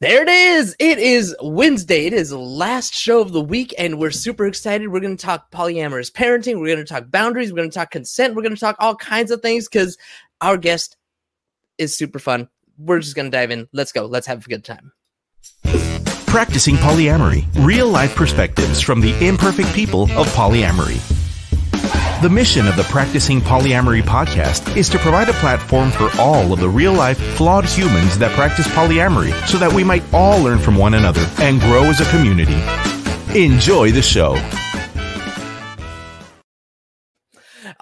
[0.00, 0.74] There it is.
[0.78, 2.06] It is Wednesday.
[2.06, 4.88] It is the last show of the week, and we're super excited.
[4.88, 6.58] We're going to talk polyamorous parenting.
[6.58, 7.52] We're going to talk boundaries.
[7.52, 8.34] We're going to talk consent.
[8.34, 9.98] We're going to talk all kinds of things because
[10.40, 10.96] our guest
[11.76, 12.48] is super fun.
[12.78, 13.68] We're just going to dive in.
[13.74, 14.06] Let's go.
[14.06, 14.90] Let's have a good time.
[16.26, 21.19] Practicing polyamory, real life perspectives from the imperfect people of polyamory.
[22.22, 26.60] The mission of the Practicing Polyamory podcast is to provide a platform for all of
[26.60, 30.76] the real life, flawed humans that practice polyamory so that we might all learn from
[30.76, 32.60] one another and grow as a community.
[33.34, 34.34] Enjoy the show.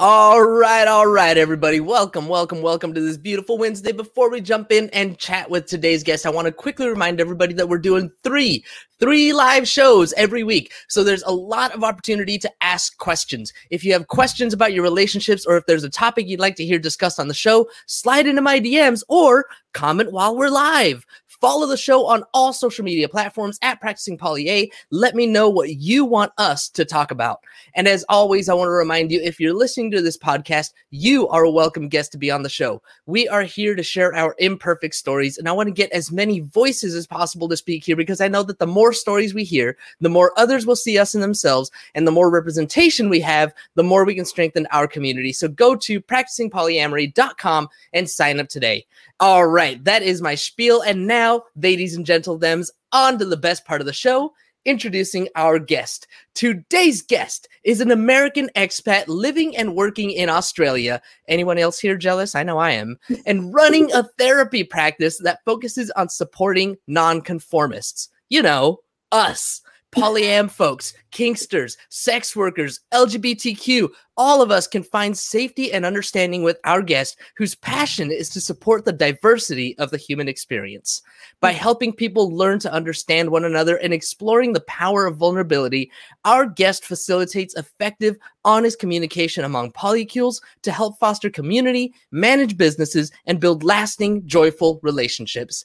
[0.00, 1.80] All right, all right, everybody.
[1.80, 3.90] Welcome, welcome, welcome to this beautiful Wednesday.
[3.90, 7.52] Before we jump in and chat with today's guest, I want to quickly remind everybody
[7.54, 8.64] that we're doing three,
[9.00, 10.72] three live shows every week.
[10.86, 13.52] So there's a lot of opportunity to ask questions.
[13.70, 16.64] If you have questions about your relationships or if there's a topic you'd like to
[16.64, 21.04] hear discussed on the show, slide into my DMs or comment while we're live.
[21.40, 24.70] Follow the show on all social media platforms at Practicing Poly A.
[24.90, 27.40] Let me know what you want us to talk about.
[27.74, 31.28] And as always, I want to remind you if you're listening to this podcast, you
[31.28, 32.82] are a welcome guest to be on the show.
[33.06, 36.40] We are here to share our imperfect stories, and I want to get as many
[36.40, 39.76] voices as possible to speak here because I know that the more stories we hear,
[40.00, 43.84] the more others will see us in themselves, and the more representation we have, the
[43.84, 45.32] more we can strengthen our community.
[45.32, 48.86] So go to practicingpolyamory.com and sign up today.
[49.20, 50.80] All right, that is my spiel.
[50.82, 54.32] And now, ladies and gentlemen, on to the best part of the show
[54.64, 56.06] introducing our guest.
[56.34, 61.00] Today's guest is an American expat living and working in Australia.
[61.26, 62.34] Anyone else here jealous?
[62.34, 62.98] I know I am.
[63.26, 68.10] And running a therapy practice that focuses on supporting nonconformists.
[68.28, 69.62] You know, us
[69.92, 76.58] polyam folks, kinksters, sex workers, LGBTQ, all of us can find safety and understanding with
[76.64, 81.00] our guest whose passion is to support the diversity of the human experience.
[81.40, 81.58] By hmm.
[81.58, 85.90] helping people learn to understand one another and exploring the power of vulnerability,
[86.24, 93.40] our guest facilitates effective, honest communication among polycules to help foster community, manage businesses, and
[93.40, 95.64] build lasting, joyful relationships.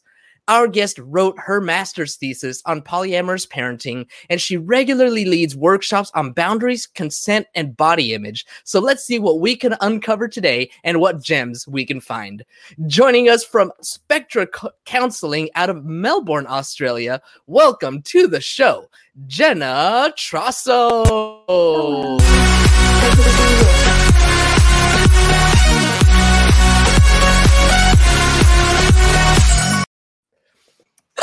[0.49, 6.33] Our guest wrote her master's thesis on polyamorous parenting, and she regularly leads workshops on
[6.33, 8.45] boundaries, consent, and body image.
[8.65, 12.43] So let's see what we can uncover today and what gems we can find.
[12.87, 14.45] Joining us from Spectra
[14.83, 18.89] Counseling out of Melbourne, Australia, welcome to the show,
[19.27, 20.13] Jenna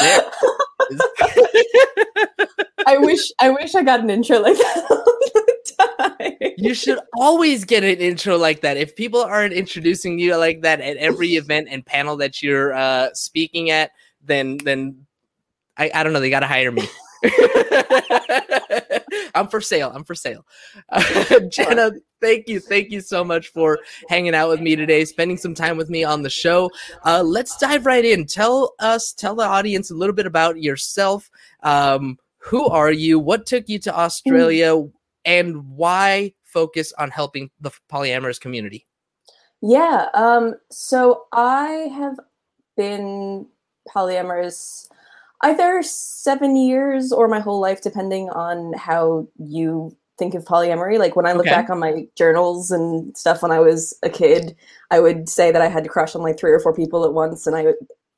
[2.86, 6.54] I wish I wish I got an intro like that.
[6.58, 8.76] you should always get an intro like that.
[8.76, 13.10] If people aren't introducing you like that at every event and panel that you're uh,
[13.14, 15.06] speaking at, then then
[15.76, 16.20] I, I don't know.
[16.20, 16.88] They got to hire me.
[19.34, 19.92] I'm for sale.
[19.94, 20.46] I'm for sale.
[20.92, 22.58] Uh, Jenna, thank you.
[22.58, 26.02] Thank you so much for hanging out with me today, spending some time with me
[26.04, 26.70] on the show.
[27.04, 28.26] Uh, let's dive right in.
[28.26, 31.30] Tell us, tell the audience a little bit about yourself.
[31.62, 33.18] Um, who are you?
[33.18, 34.82] What took you to Australia?
[35.24, 38.86] And why focus on helping the polyamorous community?
[39.62, 40.06] Yeah.
[40.14, 42.18] Um, so I have
[42.76, 43.47] been
[43.88, 44.88] polyamorous
[45.42, 50.98] either seven years or my whole life, depending on how you think of polyamory.
[50.98, 51.54] Like when I look okay.
[51.56, 54.54] back on my journals and stuff when I was a kid,
[54.90, 57.14] I would say that I had to crush on like three or four people at
[57.14, 57.76] once, and I would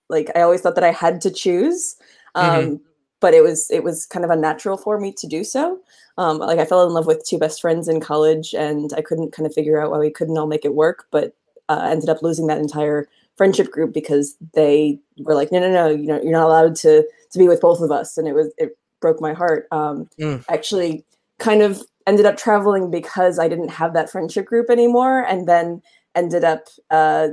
[0.08, 1.96] like I always thought that I had to choose.
[2.34, 2.76] Um, mm-hmm.
[3.20, 5.78] But it was it was kind of unnatural for me to do so.
[6.18, 9.32] Um, like I fell in love with two best friends in college, and I couldn't
[9.32, 11.06] kind of figure out why we couldn't all make it work.
[11.12, 11.34] But
[11.68, 15.88] uh, ended up losing that entire friendship group because they were like, no, no, no,
[15.88, 18.52] you know, you're not allowed to to be with both of us, and it was
[18.58, 19.66] it broke my heart.
[19.70, 20.44] Um, mm.
[20.48, 21.04] Actually,
[21.38, 25.82] kind of ended up traveling because I didn't have that friendship group anymore, and then
[26.14, 27.28] ended up uh,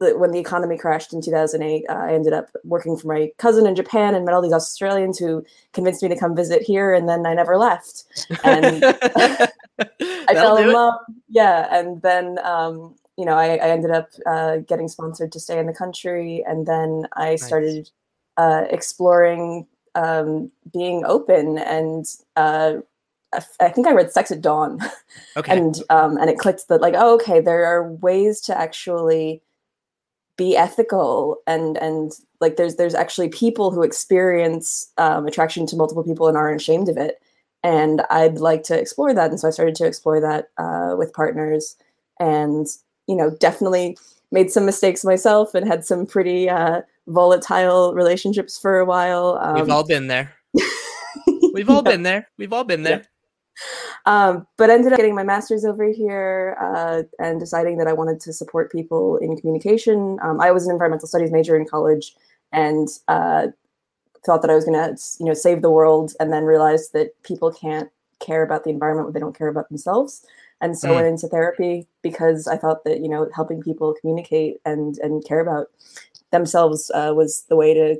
[0.00, 1.84] when the economy crashed in 2008.
[1.88, 5.18] Uh, I ended up working for my cousin in Japan and met all these Australians
[5.18, 8.04] who convinced me to come visit here, and then I never left.
[8.44, 8.84] And
[10.18, 10.94] I fell in love.
[11.28, 15.56] Yeah, and then um, you know, I, I ended up uh, getting sponsored to stay
[15.56, 17.92] in the country, and then I started nice.
[18.36, 21.56] uh, exploring um, being open.
[21.58, 22.04] And
[22.34, 22.78] uh,
[23.60, 24.80] I think I read Sex at Dawn,
[25.36, 25.56] okay.
[25.56, 29.40] and um, and it clicked that like, oh, okay, there are ways to actually
[30.36, 36.02] be ethical and and like there's there's actually people who experience um, attraction to multiple
[36.02, 37.22] people and aren't ashamed of it
[37.62, 41.12] and i'd like to explore that and so i started to explore that uh, with
[41.12, 41.76] partners
[42.18, 42.66] and
[43.06, 43.96] you know, definitely
[44.30, 49.38] made some mistakes myself and had some pretty uh, volatile relationships for a while.
[49.40, 50.32] Um, We've all been there.
[51.52, 52.28] We've all been there.
[52.38, 53.04] We've all been there.
[54.06, 58.20] Um, but ended up getting my master's over here uh, and deciding that I wanted
[58.20, 60.18] to support people in communication.
[60.22, 62.14] Um, I was an environmental studies major in college
[62.52, 63.48] and uh,
[64.24, 67.10] thought that I was going to, you know, save the world, and then realized that
[67.22, 67.90] people can't
[68.20, 70.24] care about the environment when they don't care about themselves.
[70.62, 70.92] And so mm.
[70.92, 75.24] I went into therapy because I thought that you know helping people communicate and and
[75.24, 75.66] care about
[76.30, 77.98] themselves uh, was the way to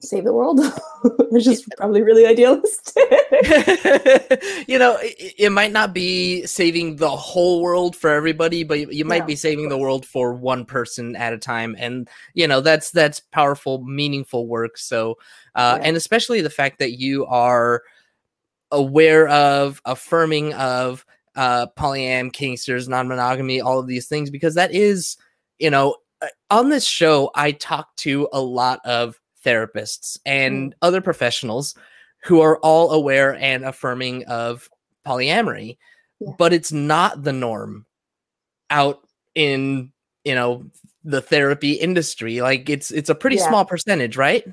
[0.00, 0.60] save the world,
[1.30, 3.02] which is probably really idealistic.
[4.68, 8.88] you know, it, it, might not be saving the whole world for everybody, but you,
[8.90, 12.46] you might yeah, be saving the world for one person at a time, and you
[12.46, 14.76] know that's that's powerful, meaningful work.
[14.76, 15.18] So,
[15.54, 15.88] uh, yeah.
[15.88, 17.82] and especially the fact that you are
[18.70, 21.04] aware of, affirming of
[21.36, 25.16] uh, polyam, kinksters, non-monogamy, all of these things, because that is,
[25.58, 30.76] you know, uh, on this show, I talk to a lot of therapists and mm.
[30.82, 31.74] other professionals
[32.24, 34.68] who are all aware and affirming of
[35.06, 35.78] polyamory,
[36.20, 36.32] yeah.
[36.38, 37.86] but it's not the norm
[38.70, 39.00] out
[39.34, 39.92] in
[40.24, 40.64] you know
[41.04, 42.40] the therapy industry.
[42.40, 43.48] Like it's it's a pretty yeah.
[43.48, 44.44] small percentage, right?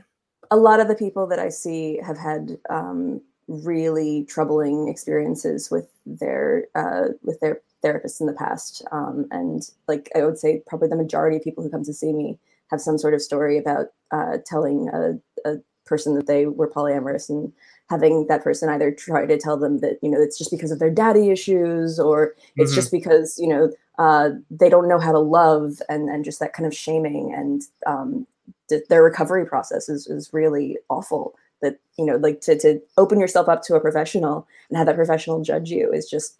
[0.51, 5.89] A lot of the people that I see have had um, really troubling experiences with
[6.05, 10.87] their uh, with their therapists in the past, um, and like I would say, probably
[10.87, 12.37] the majority of people who come to see me
[12.69, 17.29] have some sort of story about uh, telling a, a, person that they were polyamorous
[17.29, 17.51] and
[17.89, 20.77] having that person either try to tell them that you know it's just because of
[20.77, 22.75] their daddy issues or it's mm-hmm.
[22.75, 26.53] just because you know uh, they don't know how to love and and just that
[26.53, 28.27] kind of shaming and um,
[28.69, 33.19] th- their recovery process is, is really awful that you know like to, to open
[33.19, 36.37] yourself up to a professional and have that professional judge you is just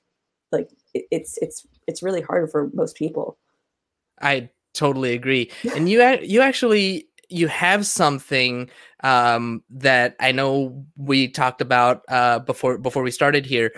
[0.51, 3.37] like it, it's it's it's really hard for most people
[4.21, 5.51] i totally agree.
[5.75, 8.69] And you you actually you have something
[9.03, 13.73] um, that I know we talked about uh, before before we started here.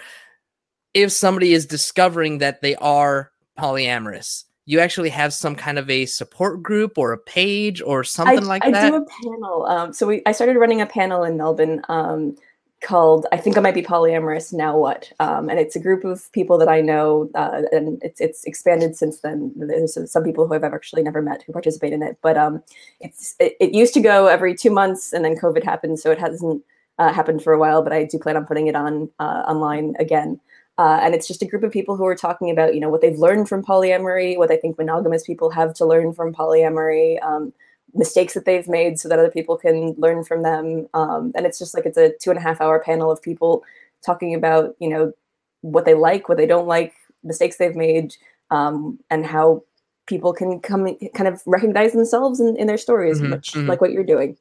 [0.94, 6.06] If somebody is discovering that they are polyamorous, you actually have some kind of a
[6.06, 8.86] support group or a page or something I, like I that.
[8.86, 9.66] I do a panel.
[9.66, 12.36] Um, so we, I started running a panel in Melbourne um,
[12.82, 16.32] called I think I might be polyamorous now what um, and it's a group of
[16.32, 20.56] people that I know uh, and it's it's expanded since then there's some people who
[20.56, 22.64] I've actually never met who participate in it but um,
[23.00, 26.20] it's it, it, used to go every two months and then COVID happened so it
[26.20, 26.64] hasn't
[26.98, 29.96] uh, happened for a while but I do plan on putting it on uh, online
[30.00, 30.40] again
[30.82, 33.02] uh, and it's just a group of people who are talking about you know what
[33.02, 37.54] they've learned from polyamory what they think monogamous people have to learn from polyamory um,
[37.94, 40.88] mistakes that they've made so that other people can learn from them.
[40.94, 43.64] Um, and it's just like it's a two and a half hour panel of people
[44.06, 45.14] talking about, you know,
[45.62, 46.94] what they like, what they don't like,
[47.24, 48.16] mistakes they've made,
[48.50, 49.64] um, and how
[50.08, 53.68] people can come kind of recognize themselves in, in their stories, mm-hmm, much mm-hmm.
[53.68, 54.38] like what you're doing.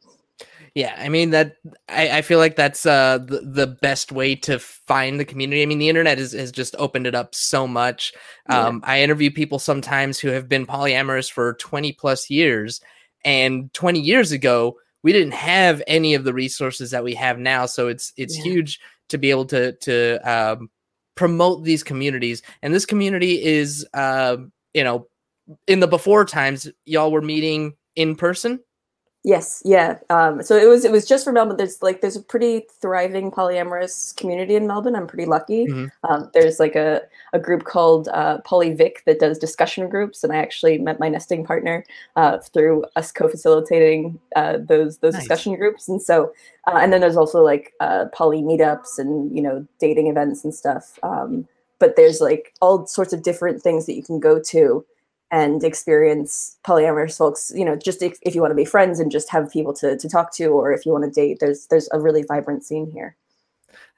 [0.75, 1.57] Yeah, I mean that
[1.89, 5.63] I, I feel like that's uh the, the best way to find the community.
[5.63, 8.13] I mean, the internet is, has just opened it up so much.
[8.49, 8.93] Um, yeah.
[8.93, 12.81] I interview people sometimes who have been polyamorous for 20 plus years
[13.25, 17.67] and 20 years ago, we didn't have any of the resources that we have now.
[17.67, 18.45] So it's it's yeah.
[18.45, 20.71] huge to be able to to um,
[21.15, 22.43] promote these communities.
[22.63, 24.37] And this community is, uh,
[24.75, 25.09] you know,
[25.67, 28.61] in the before times, y'all were meeting in person.
[29.23, 29.99] Yes, yeah.
[30.09, 31.59] Um, so it was it was just for Melbourne.
[31.59, 34.97] There's like there's a pretty thriving polyamorous community in Melbourne.
[34.97, 35.67] I'm pretty lucky.
[35.67, 36.11] Mm-hmm.
[36.11, 37.03] Um, there's like a,
[37.35, 41.45] a group called uh, Polyvic that does discussion groups, and I actually met my nesting
[41.45, 41.85] partner
[42.17, 45.25] uh, through us co-facilitating uh, those those nice.
[45.25, 45.87] discussion groups.
[45.87, 46.33] And so,
[46.67, 50.55] uh, and then there's also like uh, poly meetups and you know dating events and
[50.55, 50.99] stuff.
[51.03, 51.47] Um,
[51.79, 54.83] but there's like all sorts of different things that you can go to
[55.31, 59.11] and experience polyamorous folks you know just if, if you want to be friends and
[59.11, 61.89] just have people to, to talk to or if you want to date there's there's
[61.93, 63.17] a really vibrant scene here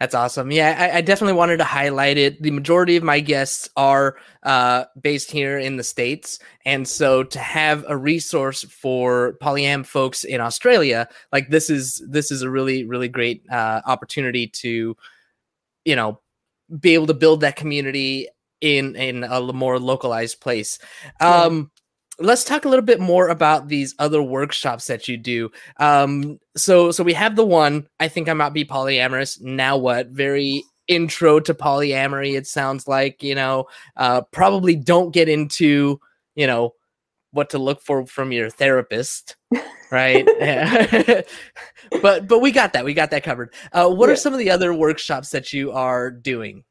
[0.03, 0.51] that's awesome.
[0.51, 2.43] Yeah, I, I, definitely wanted to highlight it.
[2.43, 6.41] The majority of my guests are uh, based here in the States.
[6.65, 12.33] And so to have a resource for polyam folks in Australia, like this is this
[12.33, 14.97] is a really, really great uh, opportunity to,
[15.85, 16.19] you know,
[16.81, 18.29] be able to build that community
[18.63, 20.79] in in a more localized place.
[21.21, 21.71] Um,
[22.19, 25.51] let's talk a little bit more about these other workshops that you do.
[25.79, 29.41] Um, so so we have the one I think I might be polyamorous.
[29.43, 30.09] Now what?
[30.09, 32.37] Very intro to polyamory.
[32.37, 33.67] It sounds like you know.
[33.97, 36.01] Uh, probably don't get into
[36.35, 36.73] you know
[37.33, 39.37] what to look for from your therapist
[39.91, 40.27] right
[42.03, 44.13] but but we got that we got that covered uh, what yeah.
[44.13, 46.63] are some of the other workshops that you are doing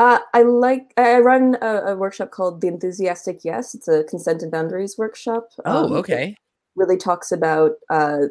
[0.00, 3.74] uh, I like I run a, a, workshop called the Enthusiastic Yes.
[3.74, 5.50] It's a consent and boundaries workshop.
[5.66, 6.34] Oh, um, okay.
[6.74, 8.28] really talks about uh,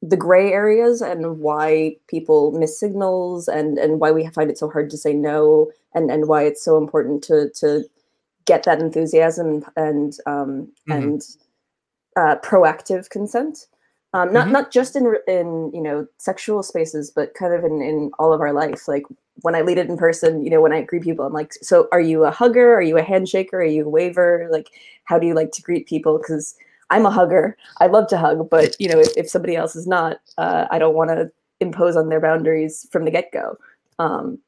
[0.00, 4.70] the gray areas and why people miss signals and and why we find it so
[4.70, 7.84] hard to say no and and why it's so important to to
[8.46, 10.92] get that enthusiasm and um, mm-hmm.
[10.92, 11.22] and
[12.16, 13.66] uh, proactive consent.
[14.14, 14.52] Um, not mm-hmm.
[14.52, 18.40] not just in in you know sexual spaces, but kind of in in all of
[18.40, 18.88] our life.
[18.88, 19.04] Like
[19.42, 21.88] when I lead it in person, you know, when I greet people, I'm like, so
[21.92, 22.74] are you a hugger?
[22.74, 23.54] Are you a handshaker?
[23.54, 24.48] Are you a waver?
[24.50, 24.70] Like,
[25.04, 26.18] how do you like to greet people?
[26.18, 26.54] Because
[26.90, 27.56] I'm a hugger.
[27.80, 30.78] I love to hug, but you know, if, if somebody else is not, uh, I
[30.78, 33.58] don't want to impose on their boundaries from the get go.
[33.98, 34.38] Um,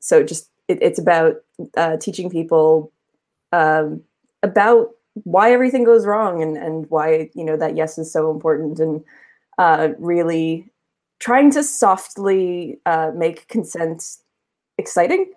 [0.00, 1.36] so just it, it's about
[1.76, 2.92] uh, teaching people
[3.52, 4.02] um,
[4.42, 4.90] about
[5.24, 9.02] why everything goes wrong and and why you know that yes is so important and
[9.58, 10.70] uh, really
[11.18, 14.18] trying to softly uh, make consent
[14.78, 15.32] exciting.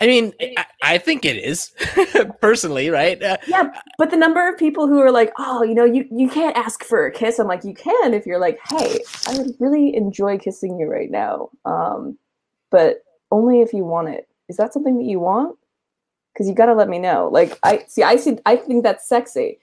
[0.00, 1.72] I mean, I, I, think it is
[2.40, 3.20] personally, right?
[3.20, 6.28] Uh, yeah, but the number of people who are like, "Oh, you know, you you
[6.28, 9.54] can't ask for a kiss." I'm like, you can if you're like, "Hey, I would
[9.58, 12.16] really enjoy kissing you right now," um,
[12.70, 13.02] but
[13.32, 14.28] only if you want it.
[14.48, 15.56] Is that something that you want?
[16.32, 17.28] Because you got to let me know.
[17.32, 19.58] Like, I see, I see, I think that's sexy,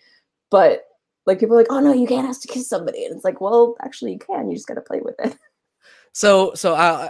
[0.51, 0.83] but
[1.25, 3.39] like people are like, "Oh no, you can't ask to kiss somebody," and it's like,
[3.39, 4.49] well, actually, you can.
[4.49, 5.37] You just got to play with it.
[6.15, 7.09] So, so uh,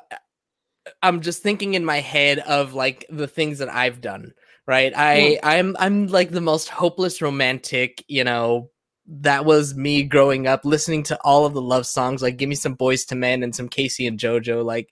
[1.02, 4.34] I'm just thinking in my head of like the things that I've done,
[4.68, 4.94] right?
[4.94, 5.00] Hmm.
[5.02, 8.70] I I'm I'm like the most hopeless romantic, you know,
[9.08, 12.56] that was me growing up listening to all of the love songs like give me
[12.56, 14.90] some Boyz II Men and some K-Ci and JoJo like,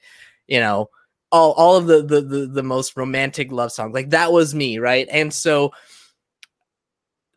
[0.48, 0.90] you know,
[1.32, 3.94] all all of the the the, the most romantic love songs.
[3.94, 5.08] Like that was me, right?
[5.12, 5.72] And so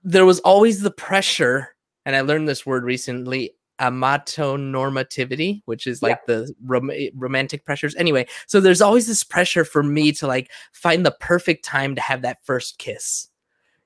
[0.03, 6.19] there was always the pressure and I learned this word recently amatonormativity, which is like
[6.29, 6.35] yeah.
[6.35, 7.95] the rom- romantic pressures.
[7.97, 12.01] Anyway, so there's always this pressure for me to like find the perfect time to
[12.01, 13.29] have that first kiss,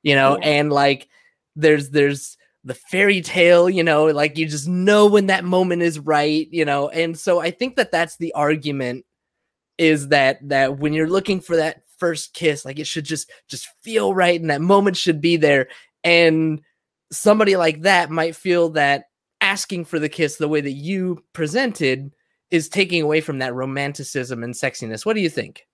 [0.03, 0.49] you know, yeah.
[0.49, 1.09] and like
[1.57, 5.99] there's there's the fairy tale, you know, like you just know when that moment is
[5.99, 9.05] right, you know, and so I think that that's the argument
[9.79, 13.69] is that that when you're looking for that first kiss, like it should just just
[13.83, 15.69] feel right and that moment should be there,
[16.05, 16.61] and
[17.11, 19.07] somebody like that might feel that
[19.51, 22.13] asking for the kiss the way that you presented
[22.53, 25.05] is taking away from that romanticism and sexiness.
[25.05, 25.67] What do you think?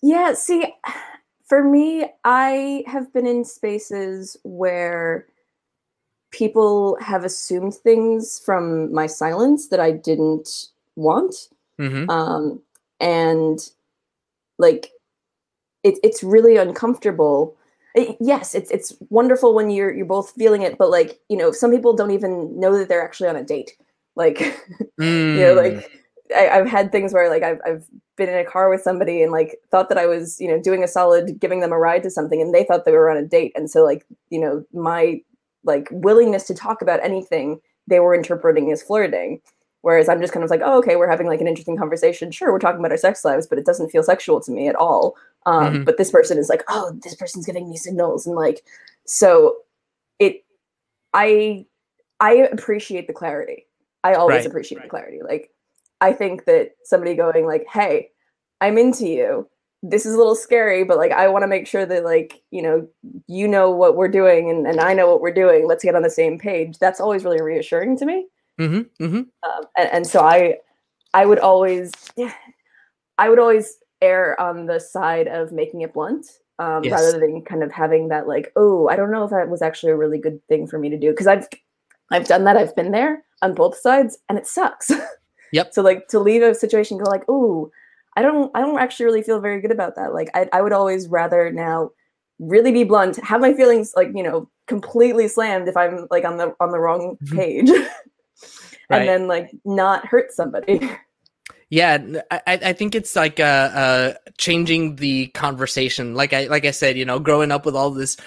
[0.00, 0.72] Yeah, see,
[1.44, 5.26] for me, I have been in spaces where
[6.30, 11.48] people have assumed things from my silence that I didn't want.
[11.80, 12.08] Mm-hmm.
[12.08, 12.62] Um,
[13.00, 13.58] and
[14.58, 14.90] like,
[15.82, 17.56] it, it's really uncomfortable
[18.20, 21.70] yes it's it's wonderful when you're you're both feeling it but like you know some
[21.70, 23.72] people don't even know that they're actually on a date
[24.16, 24.38] like
[25.00, 25.36] mm.
[25.36, 25.84] you know like mm.
[26.34, 27.84] I, have had things where like I've, I've
[28.16, 30.82] been in a car with somebody and like thought that I was you know doing
[30.82, 33.26] a solid giving them a ride to something and they thought they were on a
[33.26, 35.20] date and so like you know my
[35.64, 39.40] like willingness to talk about anything they were interpreting as flirting
[39.82, 42.30] whereas I'm just kind of like oh okay we're having like an interesting conversation.
[42.30, 44.74] Sure we're talking about our sex lives but it doesn't feel sexual to me at
[44.74, 45.16] all.
[45.44, 45.84] Um, mm-hmm.
[45.84, 48.64] but this person is like oh this person's giving me signals and like
[49.04, 49.56] so
[50.18, 50.44] it
[51.12, 51.66] i
[52.18, 53.66] i appreciate the clarity.
[54.04, 54.46] I always right.
[54.46, 54.84] appreciate right.
[54.84, 55.20] the clarity.
[55.22, 55.50] Like
[56.00, 58.10] i think that somebody going like hey
[58.60, 59.48] i'm into you.
[59.84, 62.62] This is a little scary but like i want to make sure that like you
[62.62, 62.88] know
[63.26, 65.66] you know what we're doing and, and i know what we're doing.
[65.66, 66.78] Let's get on the same page.
[66.78, 68.28] That's always really reassuring to me
[68.60, 69.16] mm-hmm, mm-hmm.
[69.16, 70.56] Um, and, and so i
[71.14, 72.32] i would always yeah,
[73.18, 76.26] i would always err on the side of making it blunt
[76.58, 76.92] um, yes.
[76.92, 79.92] rather than kind of having that like oh i don't know if that was actually
[79.92, 81.48] a really good thing for me to do because i've
[82.10, 84.90] i've done that i've been there on both sides and it sucks
[85.52, 87.70] yep so like to leave a situation go like oh
[88.16, 90.72] i don't i don't actually really feel very good about that like I, I would
[90.72, 91.90] always rather now
[92.38, 96.36] really be blunt have my feelings like you know completely slammed if i'm like on
[96.36, 97.36] the on the wrong mm-hmm.
[97.36, 97.70] page
[98.92, 99.00] right.
[99.00, 100.90] and then like not hurt somebody
[101.72, 106.14] Yeah, I, I think it's like uh, uh, changing the conversation.
[106.14, 108.18] Like I like I said, you know, growing up with all this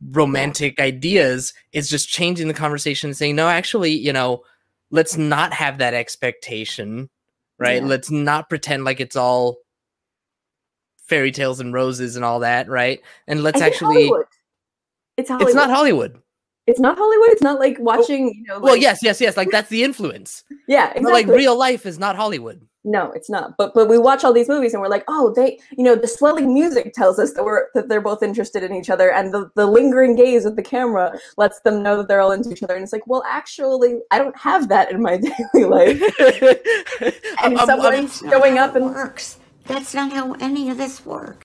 [0.00, 4.42] romantic ideas, it's just changing the conversation and saying, no, actually, you know,
[4.90, 7.10] let's not have that expectation,
[7.58, 7.82] right?
[7.82, 7.88] Yeah.
[7.88, 9.58] Let's not pretend like it's all
[11.06, 13.02] fairy tales and roses and all that, right?
[13.26, 14.06] And let's actually.
[14.06, 14.26] Hollywood.
[15.18, 15.48] It's Hollywood.
[15.48, 16.22] It's not Hollywood
[16.66, 17.28] it's not Hollywood.
[17.30, 18.54] It's not like watching, you know.
[18.54, 18.62] Like...
[18.62, 19.36] Well, yes, yes, yes.
[19.36, 20.44] Like that's the influence.
[20.66, 21.02] yeah, exactly.
[21.02, 22.66] But like real life is not Hollywood.
[22.86, 23.56] No, it's not.
[23.56, 26.06] But but we watch all these movies and we're like, oh, they, you know, the
[26.06, 29.50] swelling music tells us that we're that they're both interested in each other, and the
[29.56, 32.74] the lingering gaze of the camera lets them know that they're all into each other.
[32.74, 35.16] And it's like, well, actually, I don't have that in my
[35.54, 36.02] daily life.
[37.42, 39.38] and I'm, someone's I'm, showing up and works.
[39.66, 41.43] That's not how any of this works.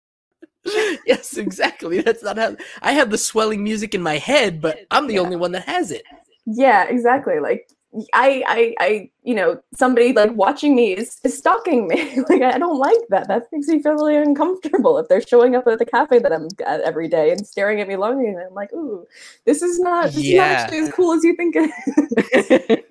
[1.05, 2.01] yes, exactly.
[2.01, 5.21] That's not how I have the swelling music in my head, but I'm the Yeah.
[5.21, 6.03] only one that has it.
[6.45, 7.39] Yeah, exactly.
[7.39, 7.69] Like
[8.13, 12.21] I, I, I, you know, somebody like watching me is, is stalking me.
[12.29, 13.27] like I don't like that.
[13.27, 14.97] That makes me feel really uncomfortable.
[14.99, 17.87] If they're showing up at the cafe that I'm at every day and staring at
[17.87, 19.05] me longingly, I'm like, ooh,
[19.45, 20.37] this is not, this is Yeah.
[20.37, 22.83] not actually as cool as you think it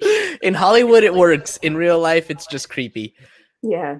[0.00, 0.38] is.
[0.42, 1.58] in Hollywood, it works.
[1.58, 3.14] In real life, it's just creepy.
[3.62, 3.98] Yeah.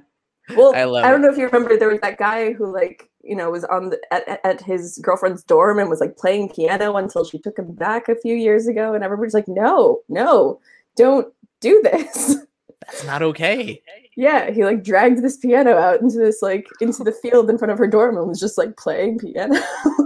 [0.56, 1.26] Well, I I, don't it.
[1.26, 4.00] know if you remember, there was that guy who, like, you know, was on the,
[4.10, 7.72] at, at- at his girlfriend's dorm and was like playing piano until she took him
[7.74, 10.58] back a few years ago, and everybody's like, "No, no,
[10.96, 12.36] don't do this."
[12.86, 13.82] That's not okay.
[14.16, 17.70] yeah, he like dragged this piano out into this like into the field in front
[17.72, 19.60] of her dorm and was just like playing piano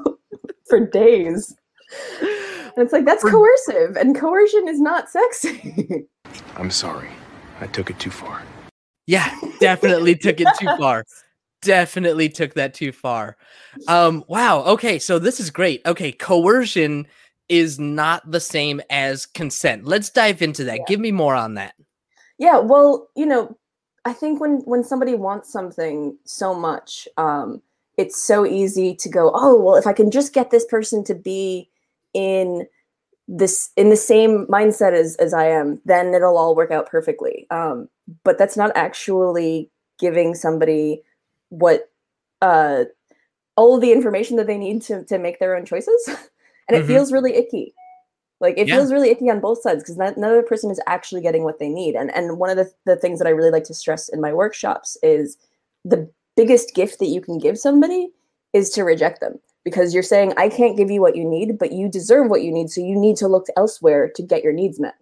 [0.69, 1.55] for days.
[2.21, 6.07] And it's like that's For- coercive, and coercion is not sexy.
[6.57, 7.11] I'm sorry.
[7.61, 8.43] I took it too far.
[9.07, 11.05] Yeah, definitely took it too far.
[11.63, 13.37] Definitely took that too far.
[13.89, 14.63] Um, wow.
[14.65, 15.81] Okay, so this is great.
[15.87, 17.07] Okay, coercion
[17.49, 19.85] is not the same as consent.
[19.85, 20.79] Let's dive into that.
[20.79, 20.85] Yeah.
[20.89, 21.75] Give me more on that.
[22.39, 23.57] Yeah, well, you know,
[24.05, 27.63] I think when when somebody wants something so much, um,
[27.97, 31.15] it's so easy to go, oh, well, if I can just get this person to
[31.15, 31.69] be
[32.15, 32.67] in
[33.29, 37.47] this in the same mindset as as I am, then it'll all work out perfectly.
[37.51, 37.89] Um,
[38.25, 41.03] but that's not actually giving somebody
[41.51, 41.91] what
[42.41, 42.85] uh
[43.57, 46.09] all of the information that they need to to make their own choices.
[46.69, 46.89] and it Mhm.
[46.89, 47.75] feels really icky.
[48.41, 48.77] Like it Yeah.
[48.77, 51.95] feels really icky on both sides because another person is actually getting what they need.
[51.95, 54.33] And and one of the, the things that I really like to stress in my
[54.33, 55.37] workshops is
[55.85, 58.11] the biggest gift that you can give somebody
[58.53, 61.73] is to reject them because you're saying I can't give you what you need, but
[61.73, 64.81] you deserve what you need, so you need to look elsewhere to get your needs
[64.81, 64.95] met.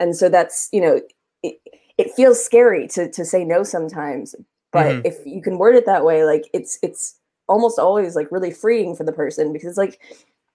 [0.00, 1.00] And so that's you know
[1.42, 1.58] it,
[1.98, 4.34] it feels scary to to say no sometimes,
[4.72, 5.06] but Mhm.
[5.06, 7.16] if you can word it that way, like it's it's
[7.48, 10.00] almost always like really freeing for the person because it's like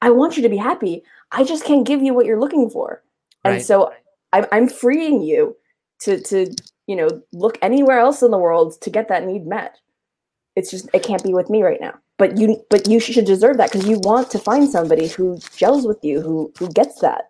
[0.02, 1.04] I want you to be happy.
[1.32, 3.02] I just can't give you what you're looking for.
[3.46, 3.94] And so
[4.34, 5.56] I'm, I'm freeing you
[6.02, 6.54] to, to,
[6.88, 9.78] you know, look anywhere else in the world to get that need met.
[10.58, 11.94] It's just, it can't be with me right now.
[12.18, 15.86] But you, but you should deserve that because you want to find somebody who gels
[15.86, 17.26] with you, who, who gets that.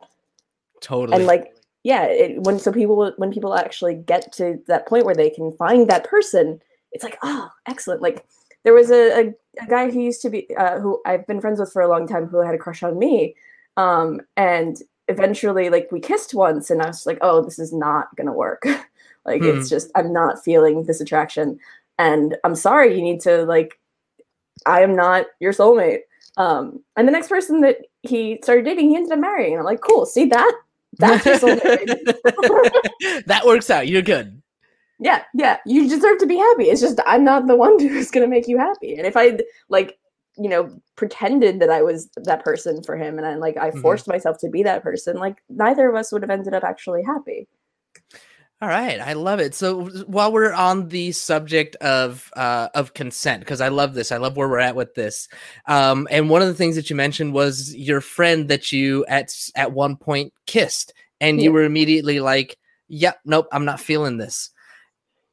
[0.82, 1.16] Totally.
[1.16, 5.16] And like, yeah, it, when, so people, when people actually get to that point where
[5.16, 6.60] they can find that person,
[6.92, 8.02] it's like, oh, excellent.
[8.02, 8.26] Like
[8.64, 11.60] there was a, a, a guy who used to be, uh, who I've been friends
[11.60, 13.36] with for a long time who had a crush on me.
[13.78, 18.16] Um, and eventually like we kissed once and I was like, oh, this is not
[18.16, 18.66] gonna work.
[19.26, 19.58] like Hmm.
[19.58, 21.60] it's just I'm not feeling this attraction.
[21.98, 23.80] And I'm sorry, you need to like
[24.66, 26.00] I am not your soulmate.
[26.38, 29.54] Um, and the next person that he started dating, he ended up marrying.
[29.54, 30.54] And I'm like, cool, see that?
[31.00, 31.88] That's your soulmate.
[33.28, 33.88] that works out.
[33.88, 34.42] You're good.
[35.00, 35.58] yeah, yeah.
[35.66, 36.66] You deserve to be happy.
[36.66, 38.96] It's just I'm not the one who's gonna make you happy.
[38.96, 39.38] And if I
[39.70, 39.98] like,
[40.38, 43.82] you know, pretended that I was that person for him and I like I Mhm.
[43.82, 47.04] forced myself to be that person, like neither of us would have ended up actually
[47.04, 47.48] happy.
[48.64, 49.54] All right, I love it.
[49.54, 54.16] So while we're on the subject of uh, of consent, because I love this, I
[54.16, 55.28] love where we're at with this.
[55.66, 59.36] Um, and one of the things that you mentioned was your friend that you at
[59.58, 64.50] at one point kissed, and you were immediately like, "Yep, nope, I'm not feeling this."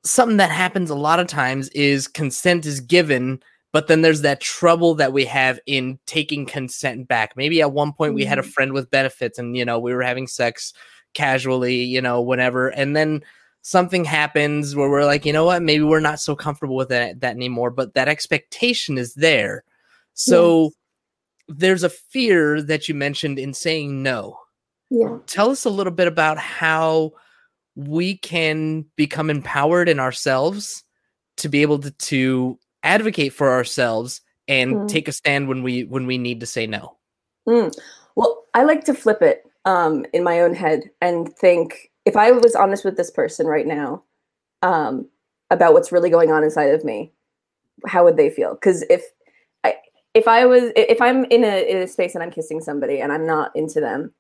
[0.03, 3.41] Something that happens a lot of times is consent is given,
[3.73, 7.37] but then there's that trouble that we have in taking consent back.
[7.37, 8.53] Maybe at one point we had a Mhm.
[8.53, 10.73] friend with benefits, and you know we were having sex
[11.15, 12.69] casually, you know, whenever.
[12.69, 13.23] And then
[13.63, 17.21] something happens where we're like, you know what, maybe we're not so comfortable with that,
[17.21, 19.65] that anymore, but that expectation is there.
[20.15, 20.71] So
[21.49, 24.39] there's a fear that you mentioned in saying no.
[24.91, 25.19] Yeah.
[25.27, 27.13] Tell us a little bit about how
[27.77, 30.85] we can become empowered in ourselves
[31.37, 34.89] to be able to, to advocate for ourselves and Mm.
[34.89, 36.97] take a stand when we when we need to say no.
[37.49, 37.73] Mm.
[38.17, 42.31] Well, I like to flip it um, in my own head and think if I
[42.33, 44.03] was honest with this person right now
[44.63, 45.09] um,
[45.51, 47.13] about what's really going on inside of me,
[47.87, 48.55] how would they feel?
[48.55, 49.05] Because if
[49.65, 49.75] I
[50.15, 53.13] if I was if I'm in a in a space and I'm kissing somebody and
[53.13, 54.13] I'm not into them,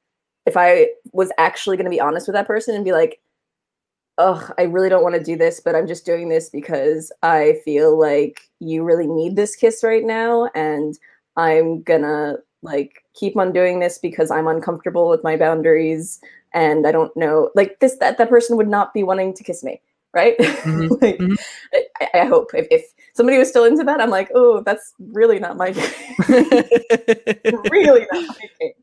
[0.46, 3.20] if I was actually going to be honest with that person and be like,
[4.18, 7.58] "Ugh, I really don't want to do this, but I'm just doing this because I
[7.64, 10.98] feel like you really need this kiss right now, and
[11.36, 16.20] I'm gonna like keep on doing this because I'm uncomfortable with my boundaries
[16.52, 19.62] and I don't know like this that that person would not be wanting to kiss
[19.64, 19.80] me,
[20.12, 20.36] right?
[20.38, 21.36] Mhm, like, mhm.
[22.00, 25.38] I, I hope if, if somebody was still into that, I'm like, oh, that's really
[25.38, 25.90] not my thing.
[27.70, 28.76] really not my kink.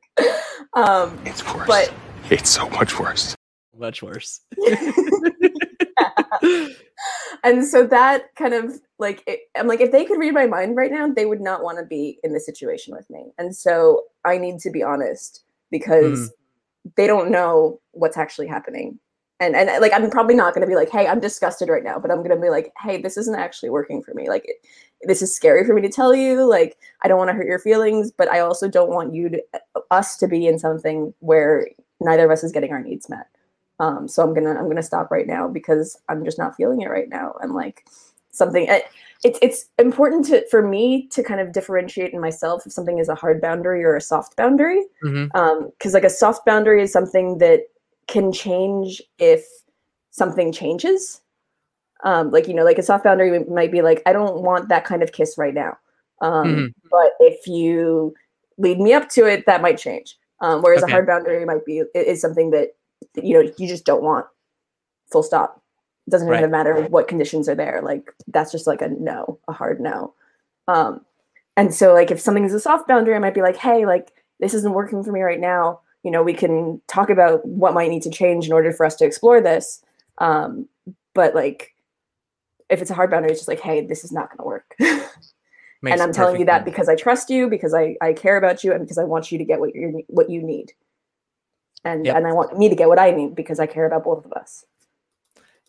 [0.74, 1.68] Um, It's worse.
[1.68, 1.94] but
[2.32, 3.36] it's so much worse.
[3.78, 4.42] Much worse.
[7.44, 10.76] and so that kind of like it, I'm like if they could read my mind
[10.76, 13.32] right now, they would not want to be in this situation with me.
[13.38, 16.94] And so I need to be honest because mm.
[16.96, 19.00] they don't know what's actually happening.
[19.40, 22.00] And and like I'm probably not going to be like, "Hey, I'm disgusted right now,"
[22.00, 24.30] but I'm going to be like, "Hey, this isn't actually working for me.
[24.30, 24.56] Like it,
[25.04, 26.44] this is scary for me to tell you.
[26.50, 29.44] Like I don't want to hurt your feelings, but I also don't want you to
[29.92, 31.68] us to be in something where
[32.00, 33.28] neither of us is getting our needs met."
[33.80, 36.90] Um, so I'm gonna I'm gonna stop right now because I'm just not feeling it
[36.90, 37.36] right now.
[37.42, 37.86] I'm like
[38.32, 38.68] something.
[38.68, 38.86] It,
[39.24, 43.10] it's it's important to for me to kind of differentiate in myself if something is
[43.10, 44.84] a hard boundary or a soft boundary.
[45.02, 45.38] Because mm-hmm.
[45.38, 47.62] um, like a soft boundary is something that
[48.08, 49.46] can change if
[50.12, 51.22] something changes.
[52.04, 54.86] Um, like you know, like a soft boundary might be like I don't want that
[54.86, 55.78] kind of kiss right now.
[56.22, 56.66] Um, mm-hmm.
[56.90, 58.16] But if you
[58.58, 60.18] lead me up to it, that might change.
[60.42, 60.92] Um, whereas okay.
[60.92, 62.76] a hard boundary might be is something that
[63.16, 64.26] you know you just don't want
[65.12, 65.62] full stop.
[66.08, 66.40] It doesn't right.
[66.40, 67.82] even matter what conditions are there.
[67.84, 70.14] Like that's just like a no a hard no.
[70.68, 71.02] Um
[71.56, 74.12] and so like if something is a soft boundary i might be like hey like
[74.40, 75.82] this isn't working for me right now.
[76.04, 78.96] You know we can talk about what might need to change in order for us
[78.98, 79.84] to explore this.
[80.20, 80.68] Um
[81.14, 81.74] but like
[82.70, 84.76] if it's a hard boundary it's just like hey this is not going to work
[84.80, 86.66] and i'm telling you that sense.
[86.66, 89.38] because i trust you because i i care about you and because i want you
[89.38, 90.74] to get what you what you need
[91.84, 92.16] and yep.
[92.16, 94.34] and I want me to get what I need because I care about both of
[94.34, 94.66] us.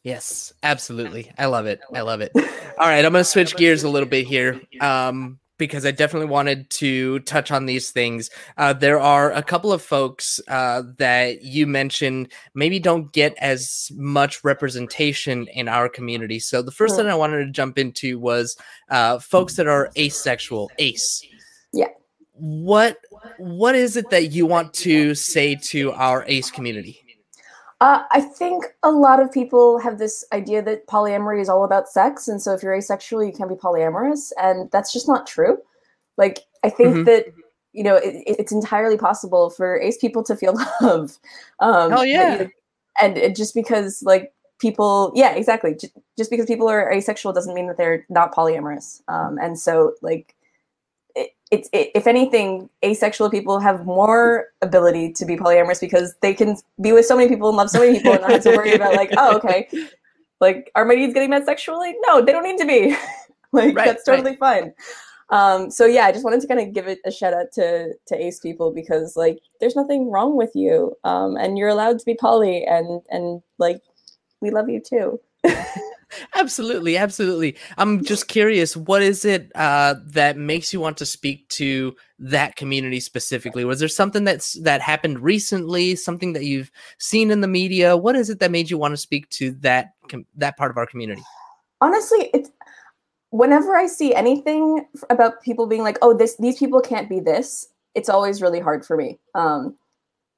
[0.03, 1.33] Yes, absolutely.
[1.39, 1.81] I love it.
[1.95, 2.33] I love it.
[2.37, 4.61] All right, I'm going to switch gears a little bit here.
[4.81, 8.31] Um, because I definitely wanted to touch on these things.
[8.57, 13.91] Uh, there are a couple of folks uh, that you mentioned maybe don't get as
[13.97, 16.39] much representation in our community.
[16.39, 16.97] So the 1st mm-hmm.
[16.97, 18.57] thing I wanted to jump into was
[18.89, 21.23] uh, folks that are asexual, ace.
[21.73, 21.89] Yeah
[22.39, 22.99] what
[23.39, 27.03] what is it that you want to say to our ace community
[27.81, 31.89] uh, I think a lot of people have this idea that polyamory is all about
[31.89, 35.59] sex, and so if you're asexual, you can't be polyamorous, and that's just not true.
[36.17, 37.05] Like, I think mm-hmm.
[37.05, 37.27] that
[37.73, 41.19] you know it, it's entirely possible for ace people to feel love.
[41.61, 42.49] Um, oh yeah,
[43.01, 45.75] and it, just because like people, yeah, exactly.
[45.75, 49.03] Just, just because people are asexual doesn't mean that they're not polyamorous.
[49.07, 50.35] Um, and so like
[51.51, 56.57] it's it, if anything, asexual people have more ability to be polyamorous because they can
[56.81, 58.75] be with so many people and love so many people and not have to worry
[58.75, 59.69] about like, oh, okay,
[60.41, 61.95] like are my needs getting met sexually?
[62.07, 62.97] No, they don't need to be.
[63.53, 64.63] like right, that's totally right.
[64.63, 64.75] fine.
[65.31, 67.95] Um, so yeah, I just wanted to kind of give it a shout out to
[68.07, 72.05] to ace people because like there's nothing wrong with you, um, and you're allowed to
[72.05, 73.81] be poly, and and like
[74.41, 75.21] we love you too.
[76.35, 77.57] absolutely absolutely.
[77.77, 82.57] I'm just curious what is it uh, that makes you want to speak to that
[82.57, 83.65] community specifically?
[83.65, 87.97] Was there something that's that happened recently something that you've seen in the media?
[87.97, 90.77] What is it that made you want to speak to that com- that part of
[90.77, 91.23] our community?
[91.81, 92.51] Honestly it's
[93.31, 97.69] whenever i see anything about people being like oh this these people can't be this
[97.95, 99.77] it's always really hard for me um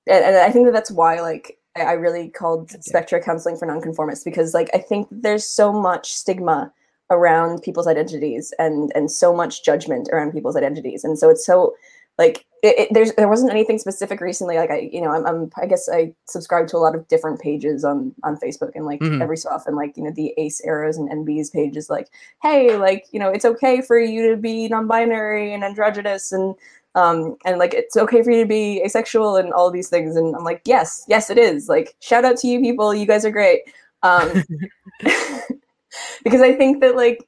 [0.08, 4.24] and, and i think that that's why like I really called Spectra counseling for nonconformists
[4.24, 6.72] because like I think there's so much stigma
[7.10, 11.04] around people's identities and and so much judgment around people's identities.
[11.04, 11.74] And so it's so
[12.18, 14.56] like it, it, there's there wasn't anything specific recently.
[14.56, 17.40] Like i you know I'm, I'm, i guess i subscribe to a lot of different
[17.40, 19.22] pages on on facebook and like mm-hmm.
[19.22, 22.08] every so often like you know the ace arrows and nb's page is like
[22.42, 26.54] hey like you know it's okay for you to be non-binary and androgynous and
[26.94, 30.16] um, and like it's okay for you to be asexual and all these things.
[30.16, 31.68] And i'm like yes yes it is.
[31.68, 32.94] Like shout out to you people.
[32.94, 33.62] You guys are great.
[34.02, 34.44] Um,
[36.22, 37.26] because i think that like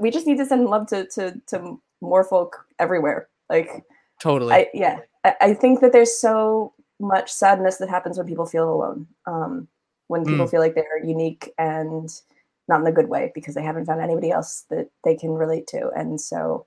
[0.00, 3.28] we just need to send love to to to more folk everywhere.
[3.48, 3.84] Like
[4.20, 4.54] totally.
[4.54, 8.72] I, yeah I, I think that there's so much sadness that happens when people feel
[8.72, 9.06] alone.
[9.26, 9.68] Um,
[10.08, 10.50] when people mm.
[10.50, 12.08] feel like they're unique and
[12.66, 15.66] not in a good way because they haven't found anybody else that they can relate
[15.68, 15.90] to.
[15.94, 16.66] And so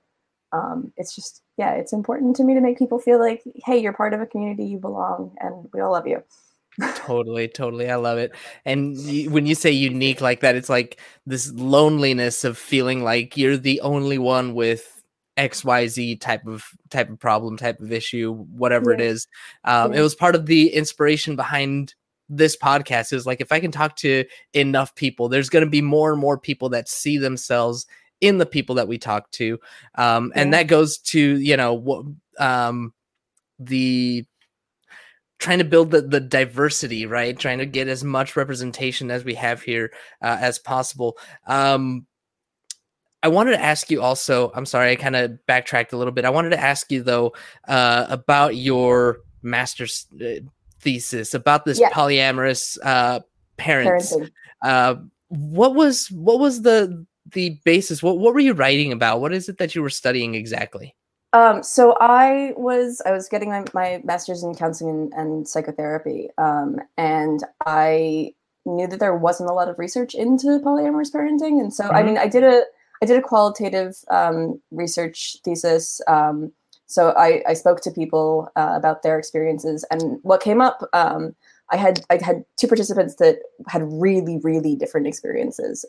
[0.52, 3.92] um, it's just yeah it's important to me to make people feel like hey you're
[3.92, 6.22] part of a community you belong and we all love you
[6.94, 8.32] totally totally i love it
[8.64, 8.96] and
[9.30, 13.80] when you say unique like that it's like this loneliness of feeling like you're the
[13.82, 15.02] only one with
[15.38, 18.96] xyz type of type of problem type of issue whatever yeah.
[18.96, 19.26] it is
[19.64, 20.00] um, yeah.
[20.00, 21.94] it was part of the inspiration behind
[22.28, 25.82] this podcast is like if i can talk to enough people there's going to be
[25.82, 27.86] more and more people that see themselves
[28.22, 29.58] in the people that we talk to
[29.96, 32.94] um, and that goes to you know um,
[33.58, 34.24] the
[35.38, 37.36] trying to build the, the diversity right?
[37.36, 41.18] Trying to get as much representation as we have here uh, as possible.
[41.46, 42.06] Um,
[43.24, 46.24] i wanted to ask you also i'm sorry i kind of backtracked a little bit.
[46.24, 47.32] I wanted to ask you though
[47.68, 50.40] uh, about your master's uh,
[50.80, 51.90] thesis about this yeah.
[51.90, 53.20] polyamorous uh,
[53.56, 54.16] parents.
[54.62, 54.96] Uh,
[55.28, 58.02] what was what was the the basis?
[58.02, 59.20] What what were you writing about?
[59.20, 60.94] What is it that you were studying exactly?
[61.32, 66.28] Um, so I was I was getting my, my master's in counseling and, and psychotherapy,
[66.36, 68.34] um, and I
[68.66, 71.94] knew that there wasn't a lot of research into polyamorous parenting, and so mm-hmm.
[71.94, 72.64] I mean I did a
[73.02, 76.00] I did a qualitative um, research thesis.
[76.06, 76.52] Um,
[76.86, 80.82] so I, I spoke to people uh, about their experiences, and what came up.
[81.70, 85.84] I had I had two participants that had really really different experiences.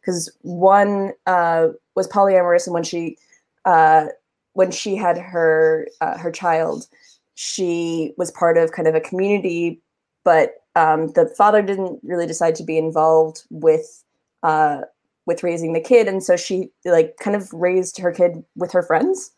[0.00, 3.18] Because um, one uh, was polyamorous, and when she
[3.64, 4.06] uh,
[4.54, 6.86] when she had her uh, her child,
[7.34, 9.80] she was part of kind of a community,
[10.24, 14.04] but um, the father didn't really decide to be involved with
[14.42, 14.82] uh,
[15.26, 18.82] with raising the kid, and so she like kind of raised her kid with her
[18.82, 19.32] friends,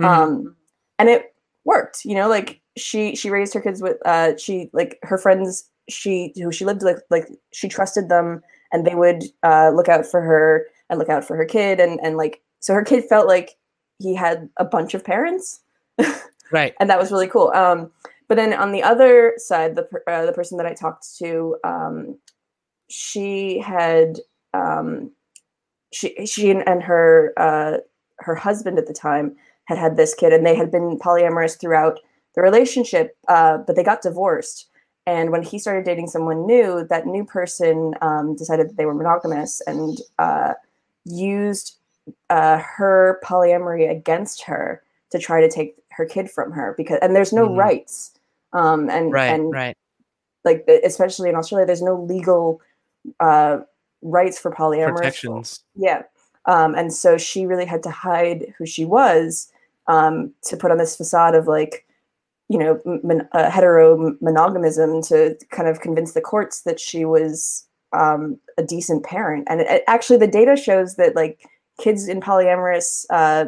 [0.00, 0.22] mm-hmm.
[0.22, 0.56] um,
[0.98, 2.04] and it worked.
[2.04, 6.32] You know, like she she raised her kids with uh, she like her friends she
[6.36, 10.20] who she lived like like she trusted them, and they would uh, look out for
[10.20, 13.56] her and look out for her kid, and and like so her kid felt like
[13.98, 15.60] he had a bunch of parents,
[16.52, 16.74] right?
[16.80, 17.52] and that was really cool.
[17.54, 17.90] Um,
[18.28, 22.18] but then on the other side, the uh, the person that I talked to, um,
[22.88, 24.20] she had
[24.54, 25.10] um,
[25.92, 27.78] she she and, and her uh,
[28.18, 31.98] her husband at the time had had this kid, and they had been polyamorous throughout
[32.38, 34.68] the relationship, uh, but they got divorced.
[35.06, 38.94] And when he started dating someone new, that new person um, decided that they were
[38.94, 40.52] monogamous and uh,
[41.04, 41.78] used
[42.30, 47.16] uh, her polyamory against her to try to take her kid from her because and
[47.16, 47.58] there's no mm-hmm.
[47.58, 48.12] rights
[48.52, 49.76] um and right and right
[50.44, 52.60] like especially in australia there's no legal
[53.18, 53.58] uh
[54.02, 56.02] rights for polyamorous protections yeah
[56.46, 59.50] um and so she really had to hide who she was
[59.88, 61.84] um to put on this facade of like
[62.48, 67.66] you know mon- uh, hetero monogamism to kind of convince the courts that she was
[67.92, 71.40] um a decent parent and it, it, actually the data shows that like
[71.78, 73.46] kids in polyamorous uh,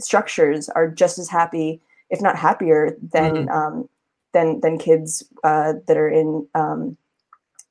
[0.00, 3.48] structures are just as happy, if not happier, than mm-hmm.
[3.48, 3.88] um,
[4.32, 6.96] than than kids uh, that are in um,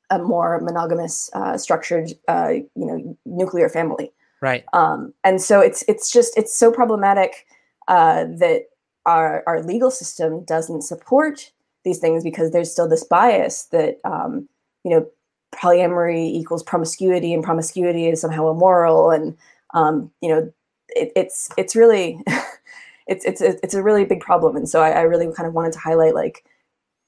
[0.09, 4.11] a more monogamous, uh, structured, uh, you know, nuclear family.
[4.41, 4.63] Right.
[4.73, 7.45] Um, and so it's it's just it's so problematic
[7.87, 8.65] uh, that
[9.07, 11.51] our our legal system doesn't support
[11.83, 14.47] these things because there's still this bias that um,
[14.83, 15.07] you know
[15.55, 19.35] polyamory equals promiscuity and promiscuity is somehow immoral and
[19.73, 20.51] um, you know,
[20.89, 22.19] it, it's it's really
[23.07, 25.73] it's it's it's a really big problem, and so I, I really kind of wanted
[25.73, 26.45] to highlight like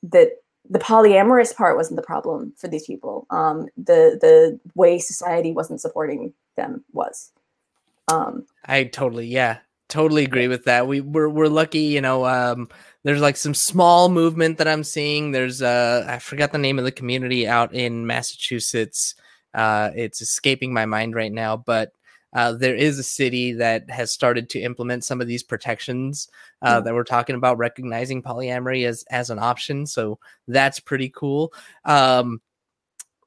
[0.04, 0.30] that
[0.70, 3.26] the polyamorous part wasn't the problem for these people.
[3.30, 7.32] Um, the the way society wasn't supporting them was.
[8.08, 10.88] Um, I totally yeah totally agree with that.
[10.88, 12.25] We we're we're lucky, you know.
[12.25, 12.69] Um,
[13.04, 15.32] there's like some small movement that I'm seeing.
[15.32, 19.15] There's uh, I forgot the name of the community out in Massachusetts.
[19.54, 21.91] Uh, it's escaping my mind right now, but
[22.34, 26.30] uh, there is a city that has started to implement some of these protections
[26.62, 26.86] uh, mm-hmm.
[26.86, 29.88] that we're talking about, recognizing polyamory as as an option.
[29.88, 31.52] So that's pretty cool.
[31.86, 32.41] Um,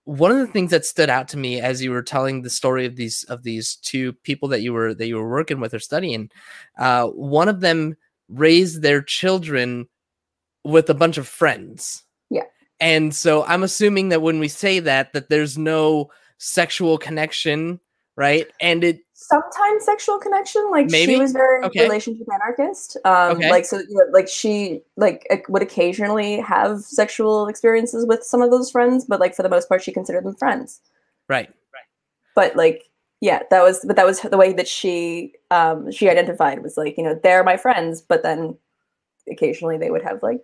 [0.05, 2.87] one of the things that stood out to me as you were telling the story
[2.87, 5.79] of these of these two people that you were that you were working with or
[5.79, 6.31] studying,
[6.79, 7.97] uh, one of them
[8.29, 9.87] raised their children
[10.65, 12.05] with a bunch of friends.
[12.31, 12.45] Yeah,
[12.81, 17.81] and so I'm assuming that when we say that, that there's no sexual connection
[18.17, 18.47] right?
[18.61, 20.69] And it sometimes sexual connection.
[20.71, 21.15] Like maybe?
[21.15, 21.83] she was very okay.
[21.83, 22.97] relationship anarchist.
[23.05, 23.51] Um, okay.
[23.51, 28.51] Like so, you know, like she like would occasionally have sexual experiences with some of
[28.51, 30.81] those friends, but like for the most part, she considered them friends.
[31.29, 31.49] Right.
[31.49, 31.87] Right.
[32.35, 32.85] But like,
[33.21, 36.97] yeah, that was but that was the way that she um she identified was like
[36.99, 38.57] you know they're my friends, but then
[39.31, 40.41] occasionally they would have like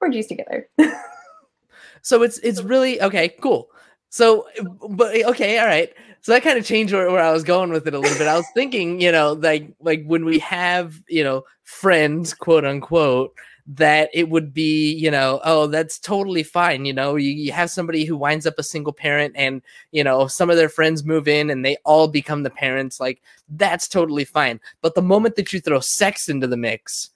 [0.00, 0.68] orgies together.
[2.02, 3.68] so it's it's really okay, cool.
[4.16, 4.46] So,
[4.88, 5.92] but okay, all right.
[6.22, 8.26] So that kind of changed where, where I was going with it a little bit.
[8.26, 13.34] I was thinking, you know, like like when we have, you know, friends, quote unquote,
[13.66, 16.86] that it would be, you know, oh, that's totally fine.
[16.86, 19.60] You know, you, you have somebody who winds up a single parent and,
[19.92, 22.98] you know, some of their friends move in and they all become the parents.
[22.98, 24.60] Like, that's totally fine.
[24.80, 27.10] But the moment that you throw sex into the mix,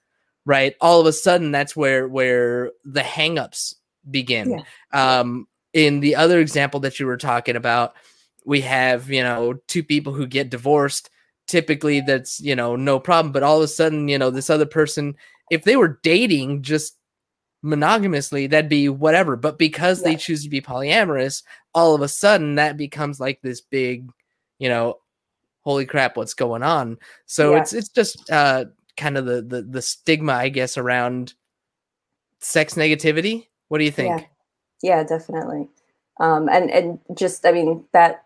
[0.45, 3.77] right, all of a sudden that's where where the hangups
[4.11, 4.63] begin.
[4.93, 5.21] Yeah.
[5.21, 7.95] Um, in the other example that you were talking about,
[8.45, 11.11] we have, you know, two people who get divorced.
[11.47, 13.33] Typically, that's, you know, no problem.
[13.33, 15.17] But all of a sudden, you know, this other person,
[15.51, 16.97] if they were dating just
[17.63, 19.37] monogamously, that'd be whatever.
[19.37, 20.11] But because yeah.
[20.11, 21.43] they choose to be polyamorous,
[21.75, 24.11] all of a sudden that becomes like this big,
[24.59, 24.99] you know,
[25.63, 26.99] holy crap, what's going on?
[27.27, 27.61] So yeah.
[27.61, 31.35] it's it's just uh kind of the, the the stigma, I guess, around
[32.39, 33.49] sex negativity.
[33.69, 34.21] What do you think?
[34.21, 34.27] Yeah
[34.83, 35.69] yeah definitely.
[36.21, 38.25] Um, and and just I mean that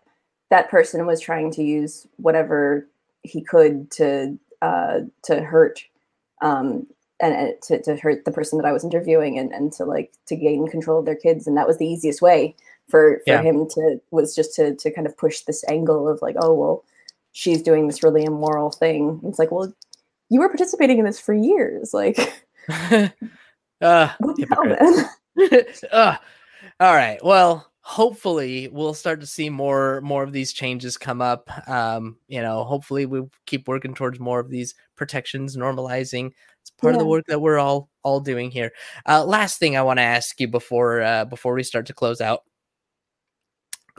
[0.49, 2.85] that person was trying to use whatever
[3.23, 5.83] he could to uh, to hurt
[6.41, 6.85] um,
[7.21, 10.11] and, and to, to hurt the person that I was interviewing and, and to like
[10.27, 12.55] to gain control of their kids and that was the easiest way
[12.89, 13.41] for for Yeah.
[13.41, 16.83] him to was just to to kind of push this angle of like oh well
[17.31, 19.21] she's doing this really immoral thing.
[19.25, 19.73] It's like well
[20.29, 22.17] you were participating in this for years like
[22.69, 24.37] uh, what
[26.65, 26.73] the hell hypocrite.
[26.73, 26.87] man Ugh.
[26.87, 27.23] all right.
[27.23, 31.49] Well, hopefully we'll start to see more more of these changes come up.
[31.69, 36.31] Um, you know, hopefully we keep working towards more of these protections normalizing.
[36.61, 38.71] It's part of the work that we're all all doing here.
[39.07, 42.21] Uh, last thing I want to ask you before uh, before we start to close
[42.21, 42.41] out.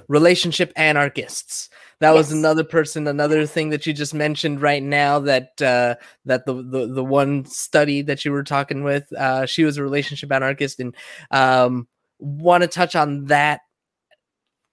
[0.09, 1.71] Relationship anarchists.
[2.01, 5.21] That was another person, another thing that you just mentioned right now.
[5.21, 5.95] That uh,
[6.27, 9.83] that the, the the one study that you were talking with, uh, she was a
[9.83, 10.95] relationship anarchist, and
[11.31, 13.61] um, want to touch on that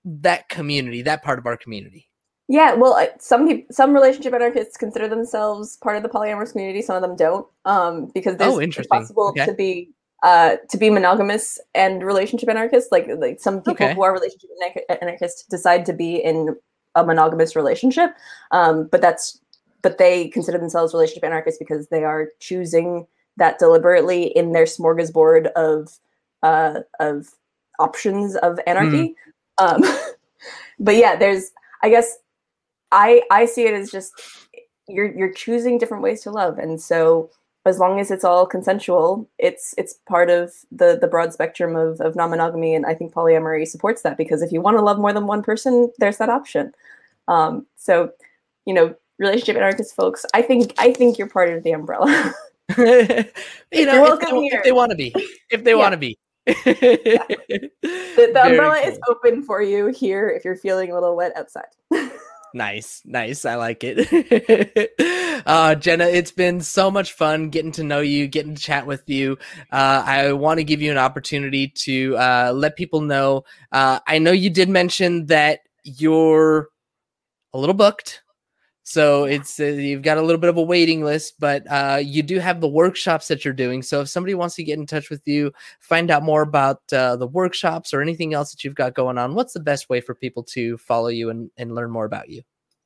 [0.06, 2.10] that community, that part of our community.
[2.50, 6.82] Yeah, well, some people, some relationship anarchists consider themselves part of the polyamorous community.
[6.82, 9.46] Some of them don't, um, because there's Oh, it's possible Okay.
[9.46, 9.90] to be
[10.24, 12.92] uh, to be monogamous and relationship anarchists.
[12.92, 13.94] Like like some people Okay.
[13.94, 16.56] who are relationship anar- anarchists decide to be in
[16.96, 18.12] a monogamous relationship,
[18.52, 19.40] um, but that's
[19.82, 25.48] but they consider themselves relationship anarchists because they are choosing that deliberately in their smorgasbord
[25.54, 26.00] of
[26.44, 27.30] uh, of
[27.80, 29.16] options of anarchy.
[29.58, 29.82] Um,
[30.80, 31.52] but yeah, there's
[31.82, 32.18] I guess
[32.92, 34.14] I I see it as just
[34.88, 37.32] you're you're choosing different ways to love, and so
[37.66, 42.00] as long as it's all consensual, it's it's part of the the broad spectrum of
[42.02, 45.14] of non-monogamy, and I think polyamory supports that because if you want to love more
[45.14, 46.74] than one person, there's that option.
[47.28, 48.12] Um, so
[48.66, 52.34] you know, relationship anarchist folks, I think I think you're part of the umbrella.
[52.78, 53.26] you know,
[53.72, 55.14] if they, if they want to be,
[55.50, 55.78] if they Yeah.
[55.78, 56.18] want to be.
[56.46, 57.70] The
[58.16, 61.66] the umbrella is open for you here if you're feeling a little wet outside.
[62.56, 63.46] Nice, nice.
[63.46, 65.44] I like it.
[65.48, 69.10] uh, Jenna, it's been so much fun getting to know you, getting to chat with
[69.10, 69.40] you.
[69.72, 73.44] Uh, I want to give you an opportunity to uh, let people know.
[73.72, 76.70] Uh, I know you did mention that you're
[77.54, 78.22] a little booked.
[78.84, 82.22] So it's uh, you've got a little bit of a waiting list, but uh, you
[82.22, 83.82] do have the workshops that you're doing.
[83.82, 87.16] So if somebody wants to get in touch with you, find out more about uh,
[87.16, 90.14] the workshops or anything else that you've got going on, what's the best way for
[90.14, 92.44] people to follow you and, and learn more about you?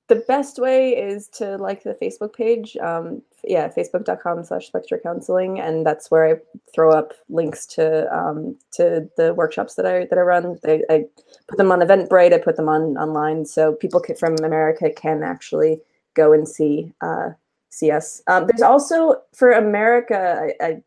[0.08, 2.78] the best way is to like the Facebook page.
[2.78, 5.60] Um, yeah, facebook.com slash spectra counseling.
[5.60, 6.36] And that's where I
[6.74, 10.58] throw up links to um, to the workshops that I that I run.
[10.64, 11.06] They, I
[11.48, 15.82] put them on Eventbrite, I put them on online so people from America can actually
[16.14, 17.30] go and see uh,
[17.70, 18.22] see us.
[18.28, 20.84] Um, there's also for America, I, I,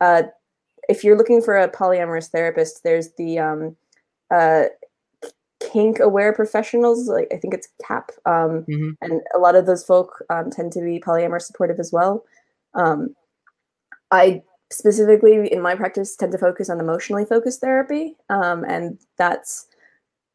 [0.00, 0.22] uh,
[0.88, 3.76] if you're looking for a polyamorous therapist, there's the um,
[4.30, 4.64] uh,
[5.72, 8.96] kink aware professionals like i think it's KAP um, Mhm.
[9.00, 12.24] and a lot of those folk um, tend to be polyamorous supportive as well
[12.74, 13.14] um,
[14.10, 19.66] i specifically in my practice tend to focus on emotionally focused therapy um, and that's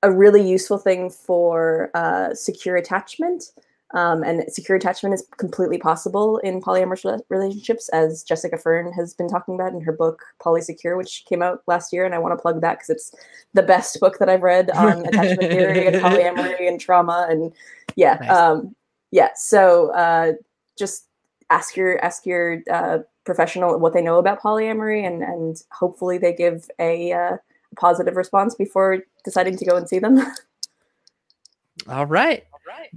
[0.02, 3.52] a really useful thing for uh, secure attachment
[3.94, 9.14] um, and secure attachment is completely possible in polyamorous rela- relationships, as Jessica Fern has
[9.14, 12.04] been talking about in her book Polysecure, which came out last year.
[12.04, 13.16] And I want to plug that because it's
[13.54, 17.28] the best book that I've read on attachment theory and polyamory and trauma.
[17.30, 17.54] And
[17.96, 18.32] yeah, Nice.
[18.32, 18.76] um,
[19.12, 19.30] yeah.
[19.36, 20.34] So uh,
[20.76, 21.06] just
[21.52, 26.34] ask your ask your uh, professional what they know about polyamory, and and hopefully they
[26.34, 27.38] give a uh,
[27.76, 30.20] positive response before deciding to go and see them.
[31.88, 32.44] All right.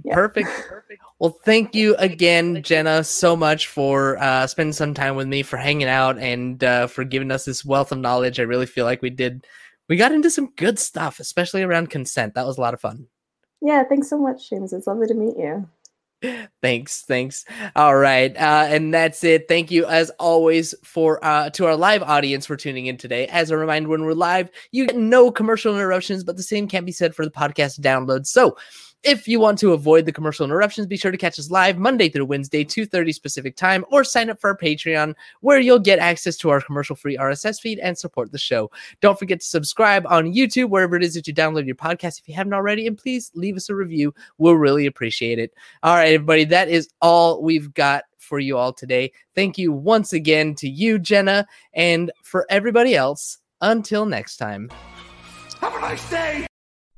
[0.03, 0.13] Yeah.
[0.13, 0.49] Perfect.
[0.67, 1.01] Perfect.
[1.19, 5.57] Well, thank you again, Jenna, so much for uh, spending some time with me, for
[5.57, 8.39] hanging out, and uh, for giving us this wealth of knowledge.
[8.39, 9.45] I really feel like we did,
[9.89, 12.35] we got into some good stuff, especially around consent.
[12.35, 13.07] That was a lot of fun.
[13.61, 14.73] yeah, thanks so much, James.
[14.73, 15.67] It's lovely to meet you.
[16.63, 17.45] Thanks, thanks.
[17.75, 19.47] All right, uh, and that's it.
[19.47, 23.27] Thank you, as always, for uh, to our live audience for tuning in today.
[23.27, 26.87] As a reminder, when we're live, you get no commercial interruptions, but the same can't
[26.87, 28.25] be said for the podcast download.
[28.25, 28.57] So,
[29.03, 32.09] if you want to avoid the commercial interruptions, be sure to catch us live Monday
[32.09, 36.35] through Wednesday, 2:30 Pacific time, or sign up for our Patreon, where you'll get access
[36.37, 38.69] to our commercial-free RSS feed and support the show.
[39.01, 42.27] Don't forget to subscribe on YouTube, wherever it is that you download your podcast, if
[42.27, 44.13] you haven't already, and please leave us a review.
[44.37, 45.53] We'll really appreciate it.
[45.83, 49.11] All right, everybody, that is all we've got for you all today.
[49.35, 53.37] Thank you once again to you, Jenna, and for everybody else.
[53.61, 54.69] Until next time.
[55.61, 56.47] Have a nice day.